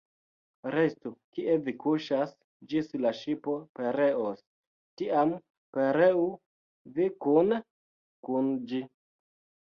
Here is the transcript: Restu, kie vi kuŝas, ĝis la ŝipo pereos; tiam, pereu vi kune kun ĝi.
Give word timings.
Restu, 0.73 1.09
kie 1.33 1.55
vi 1.65 1.73
kuŝas, 1.81 2.31
ĝis 2.71 2.87
la 3.03 3.11
ŝipo 3.17 3.53
pereos; 3.79 4.39
tiam, 5.01 5.33
pereu 5.77 6.23
vi 6.97 7.07
kune 7.27 7.59
kun 8.29 8.49
ĝi. 8.73 8.81